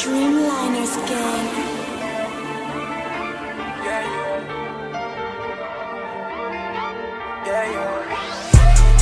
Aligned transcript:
Dreamliners 0.00 0.96
Gang. 1.06 1.70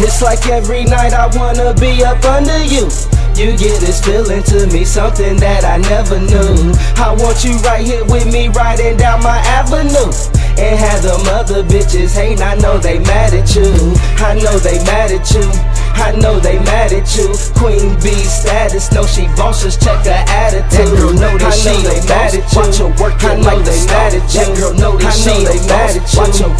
It's 0.00 0.22
like 0.22 0.44
every 0.48 0.82
night 0.84 1.12
I 1.12 1.28
wanna 1.36 1.72
be 1.74 2.02
up 2.02 2.24
under 2.24 2.64
you. 2.64 2.88
You 3.36 3.56
get 3.56 3.78
this 3.78 4.04
feeling 4.04 4.42
to 4.42 4.66
me, 4.72 4.84
something 4.84 5.36
that 5.36 5.64
I 5.64 5.76
never 5.76 6.18
knew. 6.18 6.74
I 6.96 7.14
want 7.16 7.44
you 7.44 7.56
right 7.58 7.86
here 7.86 8.04
with 8.04 8.26
me, 8.32 8.48
riding 8.48 8.96
down 8.96 9.22
my 9.22 9.38
avenue. 9.38 10.37
And 10.58 10.74
have 10.74 11.02
them 11.02 11.22
other 11.30 11.62
bitches 11.62 12.14
hate, 12.18 12.40
I 12.40 12.54
know 12.58 12.78
they 12.78 12.98
mad 12.98 13.32
at 13.32 13.54
you. 13.54 13.70
I 14.18 14.34
know 14.34 14.58
they 14.58 14.82
mad 14.90 15.14
at 15.14 15.30
you. 15.30 15.46
I 15.94 16.10
know 16.18 16.38
they 16.38 16.58
mad 16.66 16.92
at 16.92 17.06
you. 17.14 17.30
Queen 17.54 17.94
bee 18.02 18.26
status, 18.26 18.90
know 18.90 19.06
she 19.06 19.26
boss, 19.38 19.62
just 19.62 19.80
check 19.82 20.04
her 20.04 20.24
attitude. 20.26 20.70
That 20.74 20.90
girl 20.98 21.14
know 21.14 21.38
that 21.38 21.46
I 21.46 21.54
she 21.54 21.70
know 21.70 21.90
they 21.90 22.02
mad 22.10 22.34
at 22.34 22.42
you. 22.42 22.58
Watch 22.58 22.78
her 22.78 22.90
work 22.98 23.22
I 23.22 23.38
know 23.38 23.58
they 23.62 23.78
mad 23.86 24.14
at 24.14 24.26
you. 24.34 24.40
That 24.42 24.50
girl 24.58 24.74
know 24.74 24.94
that 24.98 25.06
I 25.06 25.14
she 25.14 25.34
they 25.46 25.62
mad 25.70 25.77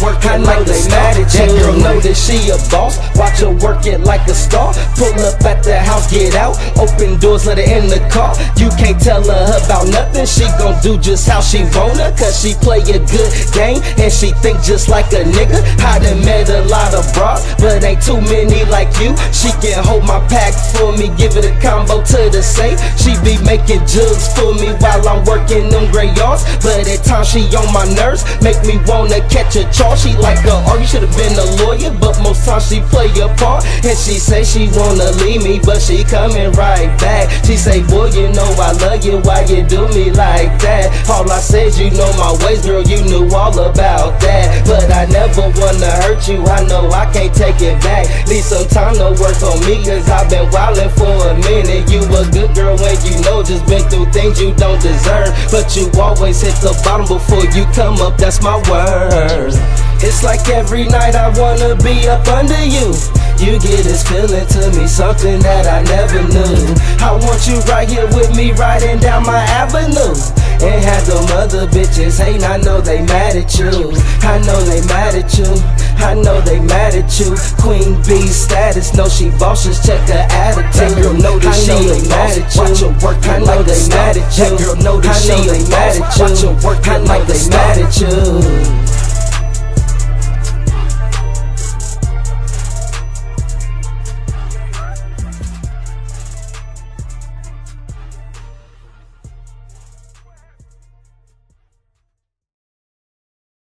work 0.09 0.25
it 0.25 0.41
like 0.41 0.61
a 0.61 0.65
they 0.65 0.81
star. 0.81 1.13
That 1.13 1.49
girl 1.61 1.77
know 1.77 1.99
that 1.99 2.17
she 2.17 2.37
a 2.49 2.57
boss. 2.69 2.97
Watch 3.15 3.39
her 3.45 3.53
work 3.61 3.85
it 3.85 4.01
like 4.01 4.25
a 4.27 4.33
star. 4.33 4.73
Pull 4.97 5.13
up 5.21 5.41
at 5.45 5.63
the 5.63 5.77
house, 5.77 6.09
get 6.09 6.35
out. 6.35 6.57
Open 6.77 7.19
doors, 7.19 7.45
let 7.45 7.57
her 7.57 7.67
in 7.67 7.87
the 7.87 8.01
car. 8.09 8.33
You 8.57 8.69
can't 8.77 8.99
tell 8.99 9.21
her 9.21 9.45
about 9.65 9.87
nothing. 9.87 10.25
She 10.25 10.45
gon' 10.57 10.77
do 10.81 10.97
just 10.97 11.27
how 11.27 11.41
she 11.41 11.63
wanna. 11.75 12.11
Cause 12.17 12.41
she 12.41 12.53
play 12.59 12.81
a 12.81 12.99
good 12.99 13.31
game 13.53 13.81
and 14.01 14.11
she 14.11 14.31
think 14.41 14.61
just 14.63 14.89
like 14.89 15.11
a 15.13 15.23
nigga. 15.23 15.61
I 15.79 15.99
done 15.99 16.21
met 16.25 16.49
a 16.49 16.65
lot 16.65 16.93
of 16.93 17.05
bras, 17.13 17.45
but 17.59 17.83
ain't 17.83 18.01
too 18.01 18.21
many 18.21 18.65
like 18.65 18.89
you. 18.99 19.13
She 19.31 19.53
can 19.61 19.83
hold 19.83 20.05
my 20.05 20.19
pack 20.27 20.53
for 20.73 20.91
me, 20.97 21.13
give 21.17 21.37
it 21.37 21.45
a 21.45 21.53
combo 21.61 22.01
to 22.01 22.19
the 22.29 22.41
safe. 22.41 22.79
She 22.97 23.13
be 23.21 23.37
making 23.45 23.85
jugs 23.85 24.33
for 24.33 24.53
me 24.57 24.73
while 24.81 25.05
I'm 25.07 25.23
working 25.25 25.69
them 25.69 25.91
gray 25.91 26.11
yards. 26.15 26.43
But 26.63 26.87
at 26.87 27.03
times 27.05 27.29
she 27.29 27.45
on 27.53 27.69
my 27.73 27.85
nerves, 27.93 28.25
make 28.41 28.59
me 28.65 28.79
wanna 28.87 29.21
catch 29.29 29.55
a 29.55 29.69
charge. 29.71 29.98
She 29.99 30.15
like 30.15 30.45
a 30.45 30.59
you 30.79 30.87
should've 30.87 31.11
been 31.17 31.35
a 31.35 31.43
lawyer, 31.63 31.91
but 31.99 32.15
most 32.23 32.45
times 32.45 32.69
she 32.69 32.79
play 32.87 33.11
a 33.19 33.27
part. 33.35 33.65
And 33.83 33.97
she 33.97 34.15
say 34.15 34.43
she 34.43 34.71
wanna 34.71 35.11
leave 35.19 35.43
me, 35.43 35.59
but 35.59 35.81
she 35.81 36.03
coming 36.03 36.51
right 36.53 36.87
back. 36.99 37.27
She 37.43 37.57
say, 37.57 37.83
boy, 37.83 38.07
you 38.15 38.31
know 38.31 38.47
I 38.55 38.71
love 38.79 39.03
you, 39.03 39.19
why 39.19 39.43
you 39.43 39.61
do 39.63 39.87
me 39.89 40.11
like 40.11 40.55
that? 40.63 40.87
All 41.09 41.29
I 41.29 41.39
said, 41.39 41.75
you 41.75 41.91
know 41.91 42.07
my 42.15 42.31
ways, 42.45 42.65
girl, 42.65 42.81
you 42.81 43.03
knew 43.03 43.27
all 43.35 43.51
about 43.59 44.19
that. 44.21 44.65
But 44.65 44.87
I 44.91 45.05
never 45.11 45.51
wanna 45.59 45.91
hurt 46.07 46.27
you, 46.27 46.45
I 46.47 46.63
know 46.67 46.89
I 46.91 47.11
can't 47.11 47.35
take 47.35 47.59
it 47.59 47.75
back. 47.83 48.07
Need 48.27 48.43
some 48.43 48.67
time 48.67 48.95
to 48.95 49.11
work 49.19 49.35
on 49.43 49.59
me, 49.67 49.83
cause 49.83 50.07
I've 50.07 50.29
been 50.29 50.47
wildin' 50.47 50.91
for 50.95 51.11
a 51.27 51.35
minute. 51.43 51.91
You 51.91 52.07
a 52.07 52.23
good 52.31 52.55
girl 52.55 52.77
when 52.79 52.95
you 53.03 53.19
know 53.27 53.43
just 53.43 53.67
things 54.11 54.41
you 54.41 54.53
don't 54.55 54.81
deserve. 54.81 55.31
But 55.51 55.75
you 55.75 55.89
always 55.99 56.41
hit 56.41 56.55
the 56.61 56.73
bottom 56.83 57.07
before 57.07 57.45
you 57.55 57.65
come 57.73 58.01
up, 58.01 58.17
that's 58.17 58.41
my 58.41 58.57
word. 58.69 59.53
It's 60.01 60.23
like 60.23 60.47
every 60.49 60.85
night 60.85 61.15
I 61.15 61.27
wanna 61.39 61.75
be 61.83 62.07
up 62.07 62.27
under 62.27 62.63
you. 62.63 62.95
You 63.39 63.59
get 63.59 63.83
this 63.83 64.03
feeling 64.07 64.47
to 64.47 64.79
me, 64.79 64.87
something 64.87 65.39
that 65.39 65.67
I 65.67 65.83
never 65.83 66.23
knew. 66.27 66.75
I 66.99 67.15
want 67.15 67.47
you 67.47 67.59
right 67.71 67.87
here 67.87 68.07
with 68.07 68.35
me, 68.35 68.51
riding 68.51 68.99
down 68.99 69.25
my 69.25 69.39
avenue. 69.39 70.15
And 70.59 70.83
have 70.83 71.07
them 71.07 71.23
other 71.39 71.67
bitches 71.67 72.19
hate, 72.19 72.43
I 72.43 72.57
know 72.57 72.81
they 72.81 73.01
mad 73.01 73.35
at 73.35 73.57
you. 73.57 73.95
I 74.27 74.39
know 74.43 74.59
they 74.63 74.81
mad 74.87 75.15
at 75.15 75.31
you. 75.39 75.47
I 76.09 76.15
know 76.15 76.41
they 76.41 76.59
mad 76.59 76.95
at 76.95 77.19
you. 77.19 77.37
Queen 77.61 77.93
bee 78.01 78.25
status, 78.25 78.95
know 78.95 79.07
she 79.07 79.29
boss, 79.37 79.63
just 79.63 79.85
check 79.85 80.01
her 80.09 80.25
attitude. 80.31 80.73
That 80.73 80.97
girl 80.97 81.13
know 81.13 81.37
that 81.37 81.53
she 81.53 81.69
know 81.69 81.77
a 81.77 82.01
they 82.01 82.09
mad 82.09 82.33
at 82.33 82.55
you. 82.55 82.61
Watch 82.61 82.79
her 82.81 83.05
work 83.05 83.27
I 83.29 83.37
know 83.37 83.61
they 83.61 83.87
mad 83.89 84.17
at 84.17 84.25
you. 84.33 84.49
That 84.49 84.57
girl 84.57 84.75
know 84.81 84.99
that 85.01 85.13
she 85.13 85.29
know 85.29 85.37
a 85.37 85.45
they 85.53 85.69
mad 85.69 86.01
at 86.01 86.17
you. 86.17 86.23
Watch 86.25 86.41
her 86.41 86.53
work 86.65 86.87
I 86.87 86.97
know 86.97 87.23
they 87.29 87.49
mad 87.53 87.77
at 87.77 87.93
you. 88.01 89.08